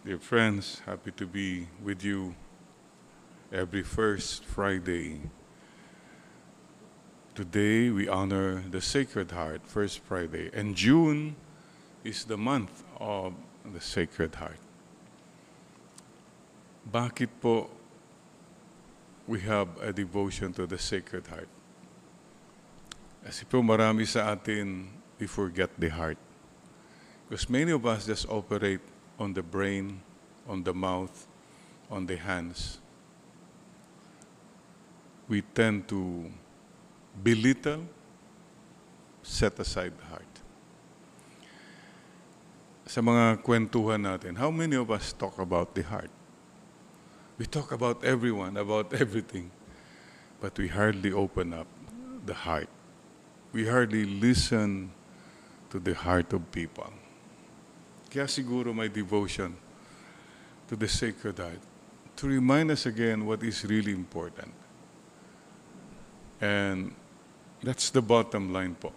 Dear 0.00 0.16
friends, 0.16 0.80
happy 0.86 1.12
to 1.20 1.26
be 1.26 1.68
with 1.84 2.02
you 2.02 2.34
every 3.52 3.82
first 3.82 4.46
Friday. 4.46 5.20
Today 7.34 7.90
we 7.90 8.08
honor 8.08 8.64
the 8.64 8.80
Sacred 8.80 9.30
Heart, 9.30 9.60
first 9.68 10.00
Friday, 10.00 10.48
and 10.56 10.74
June 10.74 11.36
is 12.02 12.24
the 12.24 12.38
month 12.38 12.82
of 12.96 13.34
the 13.60 13.80
Sacred 13.84 14.40
Heart. 14.40 14.56
Bakit 16.88 17.28
po 17.36 17.68
we 19.28 19.44
have 19.44 19.68
a 19.84 19.92
devotion 19.92 20.56
to 20.56 20.64
the 20.64 20.80
Sacred 20.80 21.28
Heart? 21.28 21.52
Kasi 23.20 23.44
po 23.44 23.60
marami 23.60 24.08
sa 24.08 24.32
atin, 24.32 24.88
we 25.20 25.28
forget 25.28 25.68
the 25.76 25.92
heart. 25.92 26.16
Because 27.28 27.52
many 27.52 27.76
of 27.76 27.84
us 27.84 28.08
just 28.08 28.24
operate 28.32 28.80
on 29.20 29.34
the 29.34 29.42
brain, 29.42 30.00
on 30.48 30.64
the 30.64 30.72
mouth, 30.72 31.28
on 31.90 32.06
the 32.06 32.16
hands. 32.16 32.80
We 35.28 35.42
tend 35.42 35.86
to 35.88 36.32
belittle, 37.22 37.84
set 39.22 39.58
aside 39.60 39.92
the 39.98 40.06
heart. 40.06 40.34
Sa 42.88 42.98
mga 43.04 43.44
kwentuhan 43.46 44.02
natin, 44.02 44.34
how 44.34 44.50
many 44.50 44.74
of 44.74 44.90
us 44.90 45.12
talk 45.12 45.38
about 45.38 45.76
the 45.76 45.84
heart? 45.84 46.10
We 47.38 47.46
talk 47.46 47.70
about 47.70 48.02
everyone, 48.02 48.56
about 48.56 48.90
everything, 49.04 49.52
but 50.40 50.58
we 50.58 50.66
hardly 50.66 51.12
open 51.12 51.54
up 51.54 51.68
the 52.26 52.34
heart. 52.34 52.68
We 53.52 53.68
hardly 53.68 54.04
listen 54.04 54.90
to 55.70 55.78
the 55.78 55.94
heart 55.94 56.32
of 56.32 56.50
people. 56.50 56.90
Kaya 58.10 58.26
siguro 58.26 58.74
my 58.74 58.90
devotion 58.90 59.54
to 60.66 60.74
the 60.74 60.90
Sacred 60.90 61.38
Heart 61.38 61.62
to 62.18 62.26
remind 62.26 62.72
us 62.74 62.84
again 62.84 63.24
what 63.24 63.40
is 63.46 63.62
really 63.64 63.92
important. 63.92 64.50
And 66.40 66.90
that's 67.62 67.90
the 67.90 68.02
bottom 68.02 68.52
line 68.52 68.74
po, 68.74 68.90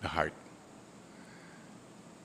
the 0.00 0.08
heart. 0.08 0.32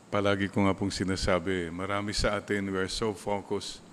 Palagi 0.07 0.47
ko 0.47 0.63
nga 0.63 0.73
pong 0.73 0.87
sinasabi, 0.87 1.67
marami 1.67 2.15
sa 2.15 2.39
atin, 2.39 2.71
we 2.71 2.79
are 2.79 2.87
so 2.87 3.11
focused 3.11 3.83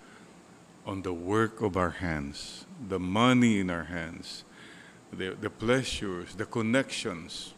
on 0.87 1.03
the 1.03 1.11
work 1.13 1.59
of 1.59 1.75
our 1.75 1.99
hands, 1.99 2.71
the 2.79 3.03
money 3.03 3.59
in 3.59 3.67
our 3.67 3.91
hands, 3.91 4.47
the, 5.11 5.35
the 5.35 5.51
pleasures, 5.51 6.39
the 6.39 6.47
connections 6.47 7.51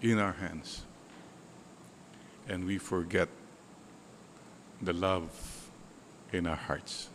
in 0.00 0.16
our 0.16 0.40
hands. 0.40 0.88
And 2.48 2.64
we 2.64 2.78
forget 2.78 3.28
the 4.82 4.92
love 4.92 5.30
in 6.32 6.46
our 6.46 6.56
hearts. 6.56 7.08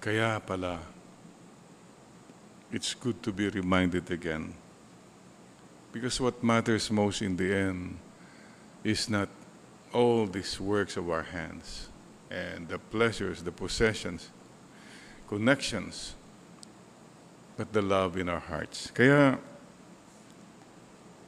Kaya 0.00 0.42
pala, 0.44 0.80
it's 2.72 2.94
good 2.94 3.22
to 3.22 3.32
be 3.32 3.48
reminded 3.48 4.10
again. 4.10 4.54
Because 5.92 6.20
what 6.20 6.42
matters 6.42 6.90
most 6.90 7.22
in 7.22 7.36
the 7.36 7.54
end 7.54 7.98
is 8.84 9.08
not 9.08 9.28
all 9.92 10.26
these 10.26 10.60
works 10.60 10.96
of 10.96 11.08
our 11.08 11.22
hands 11.22 11.88
and 12.30 12.68
the 12.68 12.78
pleasures, 12.78 13.42
the 13.42 13.52
possessions, 13.52 14.30
connections, 15.28 16.14
but 17.56 17.72
the 17.72 17.80
love 17.80 18.16
in 18.16 18.28
our 18.28 18.40
hearts. 18.40 18.90
Kaya, 18.90 19.38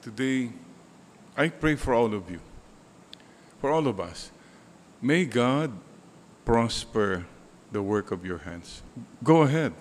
today, 0.02 0.50
I 1.36 1.48
pray 1.48 1.76
for 1.76 1.94
all 1.94 2.12
of 2.12 2.30
you, 2.30 2.40
for 3.60 3.70
all 3.70 3.86
of 3.86 4.00
us. 4.00 4.30
May 5.00 5.24
God 5.24 5.70
prosper 6.44 7.27
the 7.70 7.82
work 7.82 8.10
of 8.10 8.27
your 8.27 8.38
hands. 8.38 8.82
Go 9.22 9.42
ahead. 9.42 9.72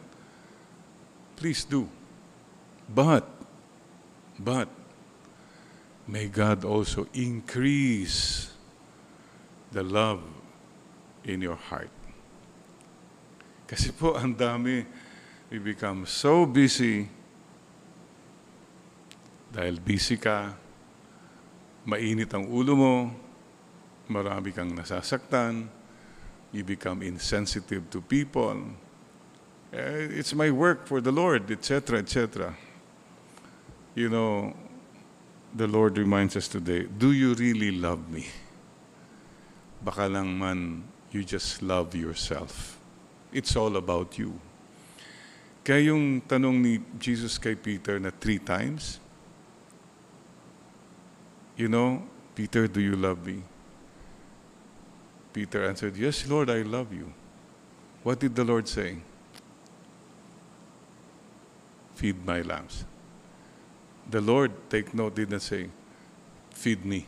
Please 1.36 1.64
do. 1.64 1.90
But, 2.88 3.28
but, 4.38 4.70
may 6.08 6.28
God 6.28 6.64
also 6.64 7.08
increase 7.14 8.54
the 9.72 9.84
love 9.84 10.22
in 11.26 11.42
your 11.42 11.58
heart. 11.58 11.92
Kasi 13.68 13.92
po, 13.92 14.16
ang 14.16 14.32
dami, 14.38 14.86
we 15.52 15.60
become 15.60 16.08
so 16.08 16.48
busy 16.48 17.10
dahil 19.52 19.80
busy 19.80 20.16
ka, 20.16 20.56
mainit 21.88 22.32
ang 22.36 22.48
ulo 22.48 22.74
mo, 22.76 22.94
marami 24.10 24.56
kang 24.56 24.72
nasasaktan, 24.72 25.68
you 26.52 26.64
become 26.64 27.02
insensitive 27.04 27.90
to 27.92 28.02
people. 28.02 28.56
Eh, 29.74 30.20
it's 30.20 30.34
my 30.34 30.52
work 30.52 30.88
for 30.88 31.02
the 31.02 31.12
Lord, 31.12 31.52
etc., 31.52 32.00
etc. 32.00 32.56
You 33.96 34.10
know, 34.10 34.56
the 35.54 35.68
Lord 35.68 35.98
reminds 35.98 36.36
us 36.36 36.48
today, 36.48 36.86
do 36.86 37.12
you 37.12 37.34
really 37.36 37.72
love 37.72 38.10
me? 38.10 38.28
Baka 39.84 40.08
lang 40.08 40.38
man, 40.38 40.84
you 41.12 41.24
just 41.24 41.62
love 41.62 41.96
yourself. 41.96 42.80
It's 43.32 43.56
all 43.56 43.76
about 43.76 44.18
you. 44.18 44.40
Kaya 45.68 45.92
yung 45.92 46.24
tanong 46.24 46.64
ni 46.64 46.80
Jesus 46.96 47.36
kay 47.36 47.56
Peter 47.60 48.00
na 48.00 48.08
three 48.16 48.40
times, 48.40 49.04
you 51.60 51.68
know, 51.68 52.08
Peter, 52.38 52.72
do 52.72 52.80
you 52.80 52.96
love 52.96 53.20
me? 53.26 53.44
Peter 55.38 55.70
answered, 55.70 55.96
Yes, 55.96 56.26
Lord, 56.26 56.50
I 56.50 56.66
love 56.66 56.90
you. 56.92 57.14
What 58.02 58.18
did 58.18 58.34
the 58.34 58.44
Lord 58.44 58.68
say? 58.68 58.98
Feed 61.94 62.26
my 62.26 62.42
lambs. 62.42 62.86
The 64.10 64.20
Lord, 64.20 64.50
take 64.68 64.96
note, 64.96 65.14
didn't 65.14 65.42
say, 65.42 65.70
Feed 66.50 66.84
me. 66.84 67.06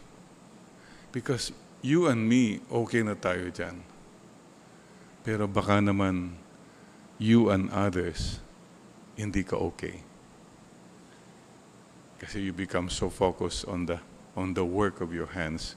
Because 1.12 1.52
you 1.82 2.06
and 2.06 2.30
me, 2.30 2.62
okay 2.70 3.02
na 3.02 3.18
tayo 3.18 3.50
dyan. 3.50 3.82
Pero 5.26 5.50
baka 5.50 5.82
naman, 5.82 6.38
you 7.18 7.50
and 7.50 7.74
others, 7.74 8.46
hindi 9.18 9.42
ka 9.42 9.58
okay. 9.74 10.06
Kasi 12.22 12.46
you 12.46 12.54
become 12.54 12.94
so 12.94 13.10
focused 13.10 13.66
on 13.66 13.90
the 13.90 13.98
on 14.38 14.54
the 14.54 14.62
work 14.62 15.02
of 15.02 15.18
your 15.18 15.34
hands. 15.34 15.74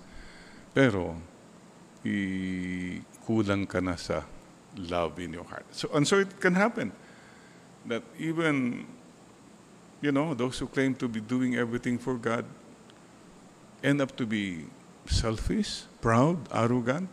Pero 0.77 1.32
kulang 3.27 3.69
ka 3.69 3.81
na 3.81 3.97
sa 3.97 4.23
love 4.77 5.19
in 5.19 5.33
your 5.33 5.45
heart. 5.45 5.67
So 5.71 5.89
and 5.95 6.07
so 6.07 6.19
it 6.19 6.41
can 6.41 6.55
happen 6.55 6.93
that 7.87 8.03
even 8.19 8.87
you 10.01 10.13
know 10.13 10.35
those 10.35 10.59
who 10.59 10.67
claim 10.67 10.95
to 10.99 11.09
be 11.09 11.21
doing 11.21 11.57
everything 11.57 11.99
for 11.99 12.15
God 12.19 12.45
end 13.83 14.01
up 14.01 14.17
to 14.17 14.27
be 14.27 14.67
selfish, 15.07 15.83
proud, 16.01 16.39
arrogant 16.55 17.11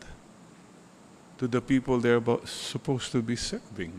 to 1.37 1.47
the 1.47 1.61
people 1.61 1.99
they're 1.99 2.21
about, 2.21 2.47
supposed 2.47 3.11
to 3.11 3.21
be 3.21 3.35
serving. 3.35 3.93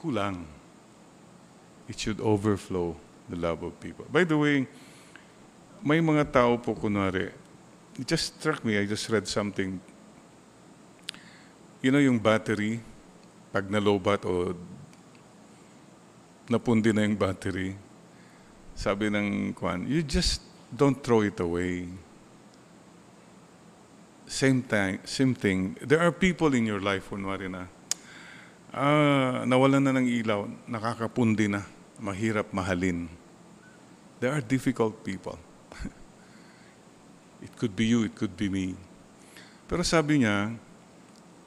Kulang. 0.00 0.44
It 1.88 1.98
should 1.98 2.20
overflow 2.20 2.96
the 3.28 3.36
love 3.36 3.62
of 3.62 3.78
people. 3.80 4.06
By 4.10 4.24
the 4.24 4.38
way, 4.38 4.66
may 5.82 6.00
mga 6.00 6.32
tao 6.32 6.56
po 6.56 6.74
kunwari, 6.74 7.30
it 7.98 8.06
just 8.06 8.38
struck 8.38 8.64
me, 8.64 8.78
I 8.78 8.86
just 8.86 9.08
read 9.08 9.26
something. 9.26 9.80
You 11.80 11.90
know 11.90 11.98
yung 11.98 12.18
battery, 12.20 12.80
pag 13.50 13.66
nalobat 13.66 14.22
o 14.28 14.54
napundi 16.46 16.92
na 16.94 17.02
yung 17.02 17.16
battery, 17.16 17.74
sabi 18.76 19.10
ng 19.10 19.54
kwan, 19.54 19.86
you 19.88 20.02
just 20.02 20.42
don't 20.70 20.98
throw 21.02 21.22
it 21.22 21.40
away. 21.40 21.88
Same 24.30 24.62
time, 24.62 25.02
same 25.02 25.34
thing. 25.34 25.74
There 25.82 25.98
are 25.98 26.14
people 26.14 26.54
in 26.54 26.62
your 26.62 26.78
life, 26.78 27.10
kunwari 27.10 27.50
na, 27.50 27.66
ah, 28.70 29.42
nawalan 29.42 29.82
na 29.82 29.98
ng 29.98 30.06
ilaw, 30.06 30.46
nakakapundi 30.70 31.50
na, 31.50 31.66
mahirap 31.98 32.54
mahalin. 32.54 33.10
There 34.22 34.30
are 34.30 34.44
difficult 34.44 35.02
people. 35.02 35.49
It 37.40 37.56
could 37.56 37.72
be 37.72 37.88
you, 37.88 38.04
it 38.04 38.14
could 38.14 38.36
be 38.36 38.52
me. 38.52 38.76
Pero 39.64 39.80
sabi 39.80 40.20
niya, 40.24 40.52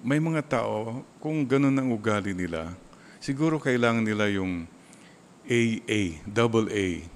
may 0.03 0.19
mga 0.19 0.59
tao, 0.59 1.05
kung 1.21 1.45
ganun 1.47 1.77
ang 1.77 1.89
ugali 1.93 2.35
nila, 2.35 2.73
siguro 3.23 3.61
kailangan 3.61 4.03
nila 4.03 4.27
yung 4.27 4.67
AA, 5.47 6.23
double 6.27 6.67
A 6.71 7.07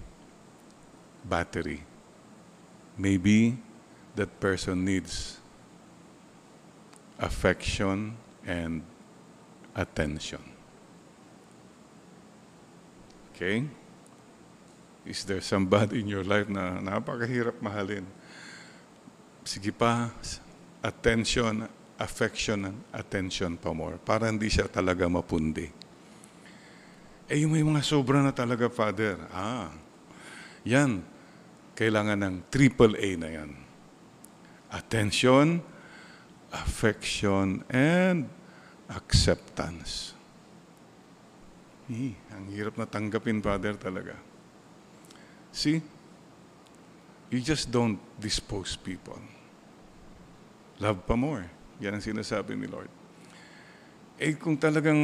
battery. 1.27 1.83
Maybe 2.95 3.59
that 4.15 4.31
person 4.39 4.83
needs 4.83 5.37
affection 7.19 8.15
and 8.45 8.81
attention. 9.75 10.41
Okay? 13.33 13.67
Is 15.05 15.23
there 15.23 15.41
somebody 15.41 16.01
in 16.01 16.07
your 16.09 16.25
life 16.25 16.49
na 16.49 16.81
napakahirap 16.81 17.61
mahalin? 17.61 18.03
Sige 19.47 19.71
pa, 19.71 20.11
attention, 20.83 21.71
affection, 21.95 22.67
attention 22.91 23.55
pa 23.55 23.71
more. 23.71 23.95
Para 23.95 24.27
hindi 24.27 24.51
siya 24.51 24.67
talaga 24.67 25.07
mapundi. 25.07 25.71
Eh, 27.31 27.47
yung 27.47 27.55
may 27.55 27.63
mga 27.63 27.79
sobra 27.79 28.19
na 28.19 28.35
talaga, 28.35 28.67
Father. 28.67 29.15
Ah, 29.31 29.71
yan. 30.67 30.99
Kailangan 31.79 32.19
ng 32.27 32.35
triple 32.51 32.99
A 32.99 33.09
na 33.15 33.29
yan. 33.31 33.55
Attention, 34.67 35.63
affection, 36.51 37.63
and 37.71 38.27
acceptance. 38.91 40.11
Eh, 41.87 42.19
ang 42.35 42.51
hirap 42.51 42.75
na 42.75 42.83
tanggapin, 42.83 43.39
Father, 43.39 43.79
talaga. 43.79 44.19
See? 45.55 45.79
You 47.31 47.39
just 47.39 47.71
don't 47.71 47.95
dispose 48.19 48.75
people. 48.75 49.36
Love 50.77 51.01
pa 51.05 51.17
more. 51.17 51.49
Yan 51.81 51.97
ang 51.97 52.05
sinasabi 52.05 52.53
ni 52.53 52.69
Lord. 52.69 52.89
Eh 54.17 54.33
kung 54.37 54.57
talagang 54.57 54.97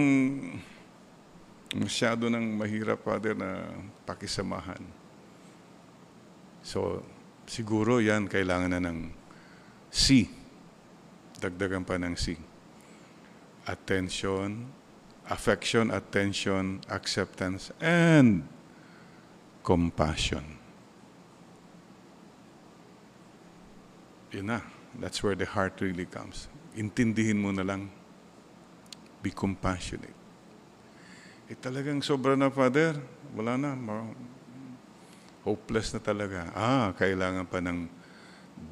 masyado 1.73 2.29
nang 2.29 2.45
mahirap, 2.53 3.01
Father, 3.01 3.33
na 3.33 3.65
pakisamahan. 4.05 4.81
So, 6.61 7.01
siguro 7.49 7.97
yan 7.97 8.29
kailangan 8.29 8.77
na 8.77 8.81
ng 8.81 9.09
C. 9.89 10.29
Dagdagan 11.41 11.83
pa 11.85 11.97
ng 11.97 12.13
C. 12.13 12.37
Attention, 13.65 14.69
affection, 15.29 15.89
attention, 15.89 16.81
acceptance, 16.89 17.73
and 17.81 18.45
compassion. 19.65 20.61
Yun 24.33 24.49
na. 24.49 24.82
That's 24.99 25.23
where 25.23 25.33
the 25.33 25.45
heart 25.45 25.81
really 25.81 26.05
comes. 26.05 26.47
Intindihin 26.77 27.41
mo 27.41 27.49
na 27.49 27.65
lang. 27.65 27.89
Be 29.21 29.31
compassionate. 29.31 30.13
Eh 31.49 31.57
talagang 31.57 32.01
sobra 32.01 32.37
na, 32.37 32.49
Father. 32.49 32.97
Wala 33.33 33.57
na. 33.57 33.73
Hopeless 35.43 35.91
na 35.91 35.99
talaga. 35.99 36.49
Ah, 36.55 36.95
kailangan 36.95 37.45
pa 37.49 37.59
ng 37.59 37.89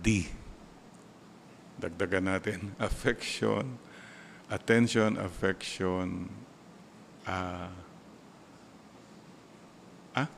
D. 0.02 0.30
Dagdagan 1.82 2.32
natin. 2.32 2.72
Affection, 2.80 3.76
attention, 4.48 5.18
affection, 5.18 6.30
ah, 7.26 7.74
ah, 10.16 10.30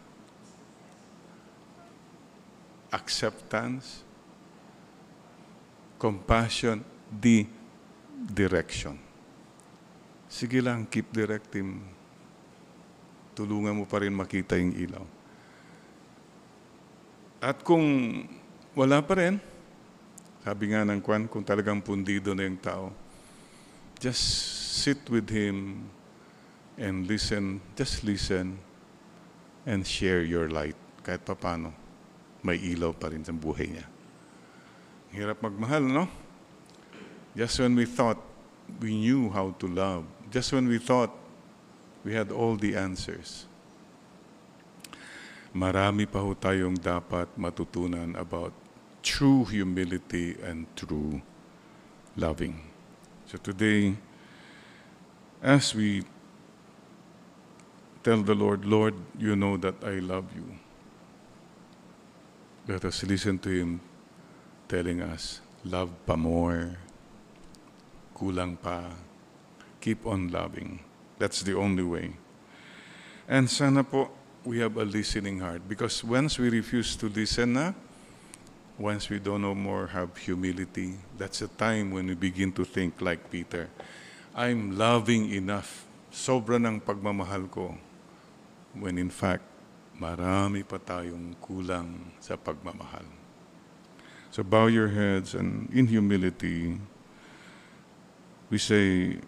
acceptance, 2.93 4.05
compassion, 6.03 6.83
D, 7.07 7.47
direction. 8.11 8.99
Sige 10.27 10.59
lang, 10.59 10.83
keep 10.83 11.07
directing. 11.15 11.79
Tulungan 13.31 13.71
mo 13.71 13.87
pa 13.87 14.03
rin 14.03 14.11
makita 14.11 14.59
yung 14.59 14.75
ilaw. 14.75 15.05
At 17.39 17.63
kung 17.63 17.87
wala 18.75 18.99
pa 18.99 19.15
rin, 19.15 19.39
sabi 20.43 20.75
nga 20.75 20.83
ng 20.83 20.99
Kwan, 20.99 21.23
kung 21.31 21.47
talagang 21.47 21.79
pundido 21.79 22.35
na 22.35 22.51
yung 22.51 22.59
tao, 22.59 22.91
just 23.95 24.19
sit 24.83 24.99
with 25.07 25.31
him 25.31 25.87
and 26.75 27.07
listen, 27.07 27.63
just 27.79 28.03
listen 28.03 28.59
and 29.63 29.87
share 29.87 30.19
your 30.19 30.51
light. 30.51 30.75
Kahit 30.99 31.23
papano, 31.23 31.71
may 32.43 32.59
ilaw 32.59 32.91
pa 32.91 33.07
rin 33.07 33.23
sa 33.23 33.31
buhay 33.31 33.71
niya. 33.71 33.92
Hirap 35.13 35.45
magmahal, 35.45 35.85
no? 35.85 36.09
Just 37.37 37.61
when 37.61 37.77
we 37.77 37.85
thought 37.85 38.17
we 38.81 38.97
knew 38.97 39.29
how 39.29 39.53
to 39.61 39.67
love, 39.69 40.05
just 40.33 40.49
when 40.49 40.65
we 40.67 40.81
thought 40.81 41.13
we 42.03 42.17
had 42.17 42.33
all 42.33 42.57
the 42.57 42.73
answers, 42.73 43.45
marami 45.53 46.09
pa 46.09 46.17
ho 46.17 46.33
tayong 46.33 46.81
dapat 46.81 47.29
matutunan 47.37 48.17
about 48.17 48.57
true 49.05 49.45
humility 49.45 50.33
and 50.41 50.65
true 50.73 51.21
loving. 52.17 52.57
So 53.29 53.37
today, 53.37 53.93
as 55.45 55.77
we 55.77 56.01
tell 58.01 58.25
the 58.25 58.33
Lord, 58.33 58.65
Lord, 58.65 58.97
you 59.17 59.37
know 59.37 59.61
that 59.61 59.77
I 59.85 60.01
love 60.01 60.25
you. 60.33 60.57
Let 62.65 62.81
us 62.85 63.05
listen 63.05 63.37
to 63.45 63.49
Him 63.53 63.92
telling 64.67 65.01
us, 65.01 65.41
love 65.63 65.91
pa 66.05 66.15
more, 66.15 66.77
kulang 68.15 68.59
pa, 68.59 68.91
keep 69.81 70.05
on 70.07 70.31
loving. 70.31 70.79
That's 71.19 71.43
the 71.43 71.55
only 71.55 71.83
way. 71.83 72.15
And 73.27 73.49
sana 73.49 73.83
po, 73.83 74.11
we 74.43 74.59
have 74.59 74.75
a 74.75 74.83
listening 74.83 75.39
heart. 75.39 75.63
Because 75.67 76.03
once 76.03 76.37
we 76.37 76.51
refuse 76.51 76.95
to 76.99 77.07
listen 77.07 77.53
na, 77.55 77.71
once 78.77 79.09
we 79.09 79.19
don't 79.19 79.41
no 79.41 79.55
more 79.55 79.87
have 79.87 80.15
humility, 80.17 80.99
that's 81.17 81.41
a 81.41 81.47
time 81.47 81.91
when 81.91 82.07
we 82.07 82.15
begin 82.15 82.51
to 82.51 82.65
think 82.65 82.99
like 82.99 83.31
Peter, 83.31 83.69
I'm 84.35 84.77
loving 84.77 85.31
enough. 85.31 85.85
Sobra 86.11 86.59
ng 86.61 86.81
pagmamahal 86.81 87.49
ko. 87.49 87.73
When 88.75 88.97
in 88.97 89.09
fact, 89.09 89.45
marami 89.97 90.65
pa 90.65 90.81
tayong 90.81 91.37
kulang 91.39 92.17
sa 92.19 92.35
pagmamahal. 92.35 93.22
So 94.33 94.41
bow 94.41 94.65
your 94.65 94.87
heads 94.87 95.35
and 95.35 95.69
in 95.71 95.85
humility, 95.85 96.79
we 98.49 98.57
say, 98.57 99.19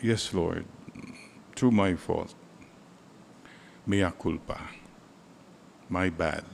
Yes, 0.00 0.32
Lord, 0.32 0.66
through 1.56 1.72
my 1.72 1.96
fault, 1.96 2.32
mea 3.84 4.12
culpa, 4.22 4.60
my 5.88 6.10
bad. 6.10 6.44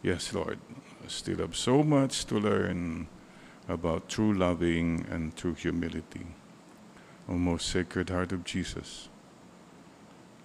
Yes, 0.00 0.32
Lord, 0.32 0.60
I 1.04 1.08
still 1.08 1.38
have 1.38 1.56
so 1.56 1.82
much 1.82 2.24
to 2.26 2.38
learn 2.38 3.08
about 3.68 4.08
true 4.08 4.32
loving 4.32 5.06
and 5.10 5.34
true 5.36 5.54
humility. 5.54 6.28
O 7.28 7.32
most 7.32 7.66
sacred 7.66 8.10
heart 8.10 8.30
of 8.30 8.44
Jesus, 8.44 9.08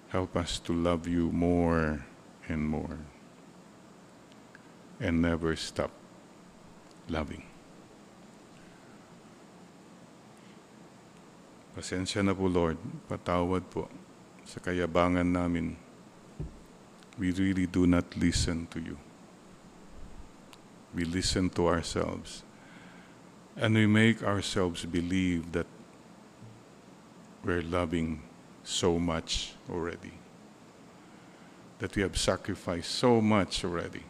help 0.09 0.35
us 0.35 0.57
to 0.57 0.73
love 0.73 1.07
you 1.07 1.31
more 1.31 2.07
and 2.49 2.67
more 2.67 2.97
and 5.01 5.21
never 5.21 5.57
stop 5.57 5.89
loving. 7.09 7.41
Pasensya 11.73 12.21
na 12.21 12.37
po, 12.37 12.45
Lord. 12.45 12.77
Patawad 13.09 13.65
po 13.73 13.89
sa 14.45 14.61
kayabangan 14.61 15.25
namin. 15.25 15.73
We 17.17 17.33
really 17.33 17.65
do 17.65 17.89
not 17.89 18.05
listen 18.13 18.69
to 18.69 18.79
you. 18.79 19.01
We 20.93 21.03
listen 21.03 21.49
to 21.57 21.67
ourselves. 21.67 22.43
And 23.57 23.75
we 23.75 23.87
make 23.87 24.21
ourselves 24.23 24.85
believe 24.85 25.51
that 25.51 25.67
we're 27.43 27.65
loving 27.65 28.21
so 28.63 28.99
much 28.99 29.55
already. 29.65 30.13
That 31.79 31.95
we 31.95 32.03
have 32.03 32.19
sacrificed 32.19 32.91
so 32.91 33.19
much 33.19 33.65
already. 33.65 34.03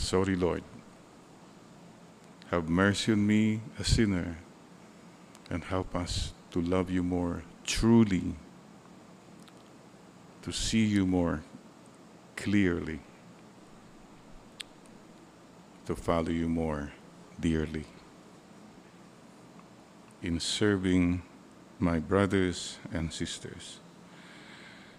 Sorry, 0.00 0.34
Lord. 0.34 0.64
Have 2.50 2.68
mercy 2.68 3.12
on 3.12 3.24
me, 3.24 3.60
a 3.78 3.84
sinner, 3.84 4.38
and 5.48 5.62
help 5.62 5.94
us 5.94 6.32
to 6.50 6.60
love 6.60 6.90
you 6.90 7.04
more 7.04 7.44
truly, 7.64 8.34
to 10.42 10.50
see 10.50 10.84
you 10.84 11.06
more 11.06 11.42
clearly, 12.34 12.98
to 15.86 15.94
follow 15.94 16.30
you 16.30 16.48
more 16.48 16.92
dearly. 17.38 17.84
In 20.22 20.40
serving 20.40 21.22
my 21.78 22.00
brothers 22.00 22.78
and 22.92 23.12
sisters, 23.12 23.78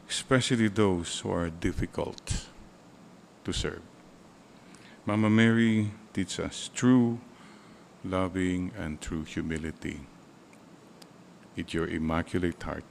especially 0.07 0.69
those 0.69 1.19
who 1.19 1.31
are 1.31 1.49
difficult 1.49 2.45
to 3.43 3.51
serve. 3.51 3.81
Mama 5.05 5.29
Mary 5.29 5.91
teaches 6.13 6.39
us 6.39 6.69
true 6.73 7.19
loving 8.03 8.71
and 8.77 9.01
true 9.01 9.23
humility. 9.23 10.01
With 11.55 11.73
your 11.73 11.87
immaculate 11.87 12.61
heart, 12.61 12.83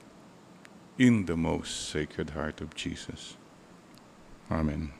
in 0.97 1.25
the 1.25 1.37
most 1.37 1.89
sacred 1.89 2.31
heart 2.31 2.61
of 2.61 2.75
Jesus. 2.75 3.37
Amen. 4.51 4.91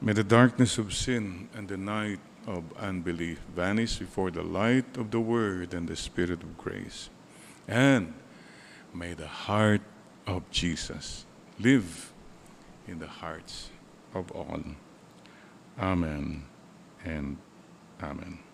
May 0.00 0.14
the 0.14 0.24
darkness 0.24 0.78
of 0.78 0.94
sin 0.94 1.48
and 1.54 1.68
the 1.68 1.76
night 1.76 2.20
of 2.46 2.64
unbelief 2.78 3.40
vanish 3.54 3.98
before 3.98 4.30
the 4.30 4.42
light 4.42 4.96
of 4.96 5.10
the 5.10 5.20
Word 5.20 5.74
and 5.74 5.86
the 5.86 5.96
Spirit 5.96 6.42
of 6.42 6.56
grace. 6.56 7.10
And 7.68 8.14
may 8.94 9.12
the 9.14 9.28
heart 9.28 9.82
of 10.26 10.50
Jesus 10.50 11.26
live 11.60 12.12
in 12.86 12.98
the 12.98 13.06
hearts 13.06 13.68
of 14.14 14.30
all. 14.32 14.62
Amen 15.80 16.44
and 17.04 17.36
Amen. 18.02 18.47